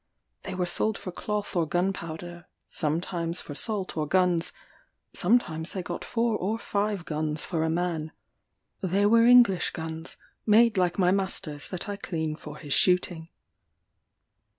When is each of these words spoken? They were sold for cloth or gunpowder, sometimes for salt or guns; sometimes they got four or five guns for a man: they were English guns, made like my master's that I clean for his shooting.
They 0.41 0.55
were 0.55 0.65
sold 0.65 0.97
for 0.97 1.11
cloth 1.11 1.55
or 1.55 1.67
gunpowder, 1.67 2.47
sometimes 2.67 3.39
for 3.39 3.53
salt 3.53 3.95
or 3.95 4.07
guns; 4.07 4.51
sometimes 5.13 5.73
they 5.73 5.83
got 5.83 6.03
four 6.03 6.35
or 6.39 6.57
five 6.57 7.05
guns 7.05 7.45
for 7.45 7.63
a 7.63 7.69
man: 7.69 8.11
they 8.81 9.05
were 9.05 9.27
English 9.27 9.69
guns, 9.69 10.17
made 10.43 10.75
like 10.75 10.97
my 10.97 11.11
master's 11.11 11.67
that 11.69 11.87
I 11.87 11.97
clean 11.97 12.35
for 12.35 12.57
his 12.57 12.73
shooting. 12.73 13.29